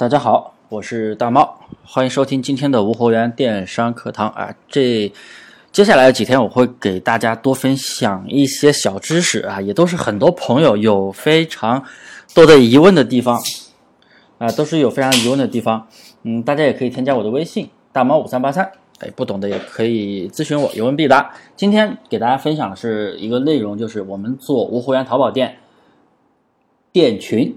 [0.00, 4.56] 大家好，我是大猫，欢迎收听今天的无货源电商课堂啊。
[4.66, 5.12] 这
[5.72, 11.84] 接下来的几天，我会给大家多分享一些小知识啊，也都是很多朋友有非常
[12.34, 13.38] 多的疑问的地方
[14.38, 15.86] 啊，都是有非常疑问的地方。
[16.22, 21.30] 嗯，大家也可以添加我的微信大猫五三八三，哎，不懂的也可以咨询我，有问必答。
[21.54, 25.58] 今天给大家分享的是一个内容，就是我们做无货源淘宝店
[26.90, 27.54] 店群，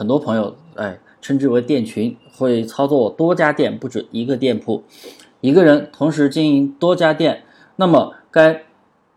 [0.00, 4.82] 很多朋友哎称之为店群，会操作多家店，不止一个店铺。
[5.42, 7.42] 一个人同时经营多家店，
[7.76, 8.62] 那么该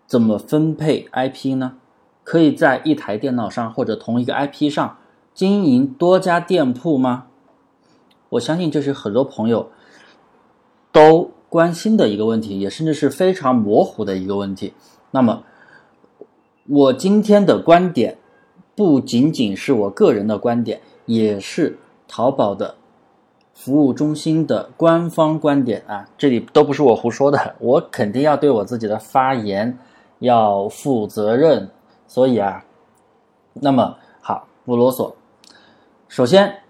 [0.06, 1.78] 怎么分配 IP 呢？
[2.26, 4.98] 可以在一台电脑上或者同一个 IP 上
[5.34, 7.28] 经营多家店铺吗？
[8.28, 9.70] 我相信这是很多朋友
[10.92, 14.74] 都关心的一个问题，也甚至是非常模糊的一个问题。
[15.12, 15.46] 那么，
[16.68, 18.18] 我今天的观点
[18.76, 21.78] 不仅仅是我个人的观点，也是
[22.08, 22.76] 淘宝的。
[23.54, 29.78] 服务中心的官方观点啊，这里都不是我胡说的，我肯定要对我自己的发言
[30.20, 31.70] 要负责任。
[32.08, 32.66] 所以啊，
[33.54, 35.14] 那么好，不啰嗦。
[36.08, 36.62] 首先，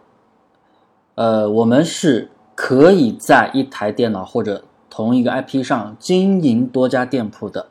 [1.15, 7.65] 呃，我们是可以在一台电脑或者同一个 IP 上经营多家店铺的，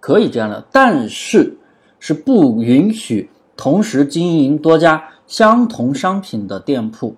[0.00, 1.56] 可以这样的，但是
[2.00, 7.16] 是不允许同时经营多家相同商品的店铺。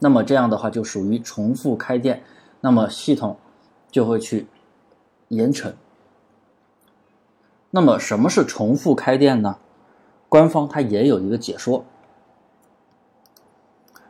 [0.00, 2.22] 那么这样的话就属于重复开店，
[2.60, 3.38] 那么系统
[3.90, 4.46] 就会去
[5.28, 5.72] 严惩。
[7.70, 9.56] 那么什么是重复开店呢？
[10.28, 11.82] 官方它也有一个解说，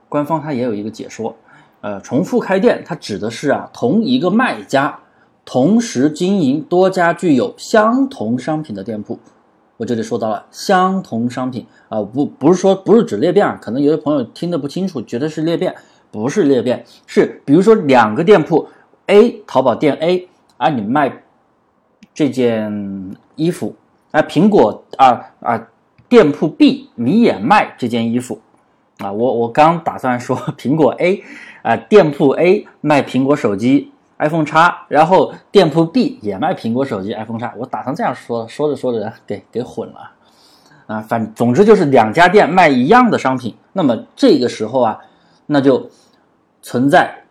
[0.08, 1.36] 官方它也有一个解说。
[1.80, 4.98] 呃，重复开店它指的是啊，同一个卖家
[5.44, 9.16] 同时经营多家具有相同商品的店铺。
[9.78, 15.72] 我这里说到了相同商品啊，不不是说不是指裂变啊，可能有的朋友听得不清楚，觉得是裂变，
[16.10, 18.68] 不是裂变，是比如说两个店铺
[19.06, 21.22] ，A 淘宝店 A 啊，你卖
[22.12, 23.76] 这件衣服，
[24.10, 25.68] 啊苹果啊啊
[26.08, 28.40] 店铺 B 你也卖这件衣服，
[28.98, 31.22] 啊我我刚打算说苹果 A
[31.62, 33.92] 啊店铺 A 卖苹果手机。
[34.18, 40.10] iPhone 叉，然后店铺 B 也卖苹果手机 iPhone 叉，我打算这样说，说着说着给给混了，
[40.86, 44.98] 啊，反总之就是两家店卖一样的商品，那么这个时候啊，
[45.46, 45.88] 那就
[46.62, 47.22] 存在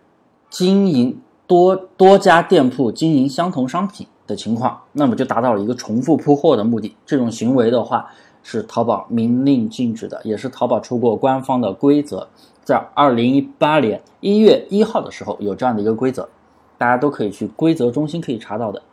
[0.50, 6.96] 经营多多家店铺经营相同商品的情况，那么就达到了一个重复铺货的目的。
[7.06, 8.10] 这种行为的话
[8.44, 12.30] 是淘宝明令禁止的，也是淘宝出过官方的规则，
[12.64, 16.30] 在二零一八年一月一号的时候有这样的一个规则。
[16.78, 18.84] 大家都可以去规则中心可以查到的。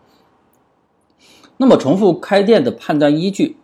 [1.57, 3.57] 那么重复开店的判断依据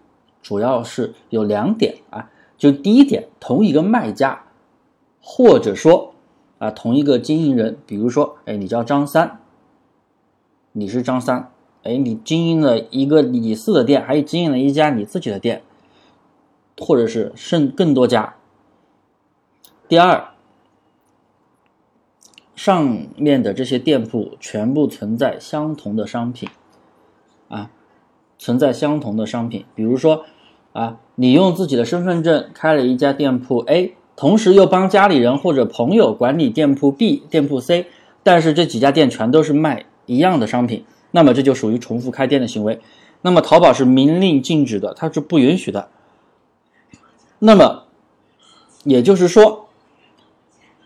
[0.43, 4.45] 主要是有两点啊，就第一点，同一个卖家，
[5.21, 6.15] 或者说
[6.59, 9.41] 啊同一个经营人，比如说，哎，你叫张三，
[10.73, 11.51] 你是张三，
[11.83, 15.63] 哎，你经营了一个李四的店，还有经营了一家你自己的店，
[16.79, 18.37] 或者是甚更多家。
[19.89, 20.30] 第二。
[22.61, 26.47] 上面的这些店铺全部存在相同的商品，
[27.49, 27.71] 啊，
[28.39, 29.65] 存在相同的商品。
[29.75, 30.27] 比如说，
[30.75, 37.87] 啊，你用自己的身份证开了一家店铺 A，同时又帮家里人或者朋友管理店铺 B、店铺 C，
[38.23, 42.79] 但是这几家店全都是卖一样的商品，那么这就属于重复开店的行为。
[43.23, 45.89] 那么淘宝是明令禁止的，它是不允许的。
[47.39, 47.85] 那么
[48.85, 49.70] 也就是说。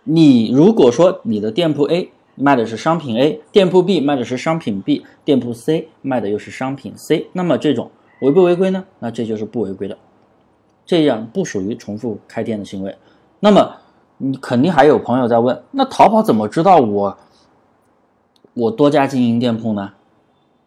[0.05, 8.85] 你如果说你的店铺 A 卖的是商品 A，店铺 B 卖的是商品 B，店铺 C 卖的又是商品 C，那么这种违不违规呢？
[8.99, 9.97] 那这就是不违规的，
[10.85, 12.95] 这样不属于重复开店的行为。
[13.41, 13.77] 那么
[14.19, 17.17] 你肯定还有朋友在问，那淘宝怎么知道我
[18.53, 19.93] 我多家经营店铺呢？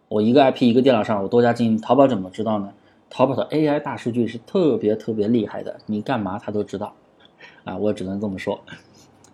[0.08, 2.74] 我一个 IP 一个电脑上我多家经营，淘宝怎么知道呢？
[3.10, 6.94] 淘宝的 AI 大数据是特别特别厉害的，你干嘛它都知道
[7.64, 7.78] 啊！
[7.78, 8.60] 我只能这么说。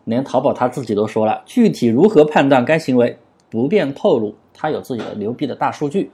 [0.06, 3.18] 连淘宝他自己都说了，具体如何判断该行为
[3.50, 6.12] 不便透露，他有自己的牛逼的大数据。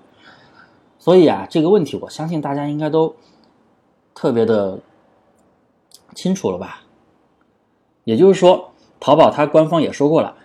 [0.97, 3.15] 所以啊，这个问题我相信大家应该都
[4.13, 4.79] 特别的
[6.13, 6.81] 清楚了吧？
[8.03, 10.35] 也就是说，淘宝它官方也说过了，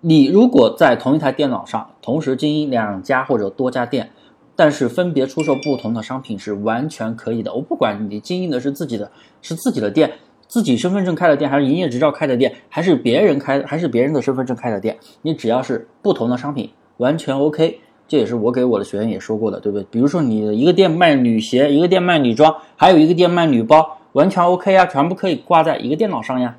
[0.00, 4.10] 你如果在同一台电脑上同时经营两家或者多家店，
[4.54, 7.52] 但是分别出售不同的商品是完全可以的。
[7.52, 9.10] 我不管你经营的是自己的，
[9.42, 10.12] 是自己的店。
[10.48, 17.80] 自己身份证开的店，还是营业执照开的店，还是别人开，还是别人的身份证开的店，你只要是不同的商品，完全 OK。
[18.08, 19.84] 这也是我给我的学员也说过的，对不对？
[19.90, 26.56] 比如说你一个店卖女鞋，一个店卖女装，还有一个店卖女包，完全 OK 啊，全部可以挂在一个电脑上呀。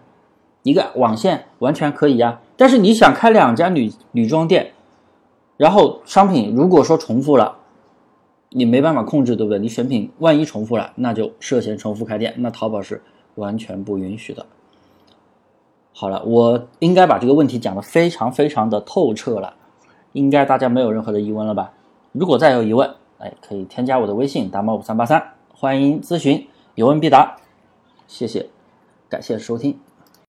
[0.63, 2.41] 一个网线完全可以呀。
[2.57, 4.73] 但是你想开两家女女装店，
[5.55, 7.59] 然后商品如果说重复了，
[8.49, 9.59] 你没办法控制，对不对？
[9.59, 13.01] 你选品万一重复了，那就涉嫌重复开店，那淘宝是
[13.37, 14.45] 完全不允许的。
[15.93, 19.55] 好了，我应该把这个问题讲得非常非常的透彻了，
[20.11, 21.73] 应该大家没有任何的疑问了吧？
[22.11, 27.37] 如果再有疑问，哎，可以添加我的微信达猫五三八三，欢迎咨询，有问必答。
[28.07, 28.47] 谢谢，
[29.09, 29.86] 感谢收听。